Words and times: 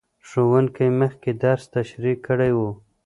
ښوونکی 0.27 0.87
مخکې 0.99 1.31
درس 1.43 1.63
تشریح 1.75 2.15
کړی 2.27 2.51
و. 2.57 2.59